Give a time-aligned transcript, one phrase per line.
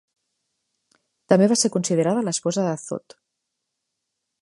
[1.33, 3.19] També va ser considerada l'esposa de Thoth.